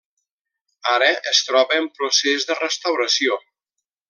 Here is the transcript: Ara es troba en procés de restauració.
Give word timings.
Ara 0.93 1.09
es 1.33 1.41
troba 1.49 1.77
en 1.83 1.87
procés 1.99 2.49
de 2.53 2.59
restauració. 2.63 3.39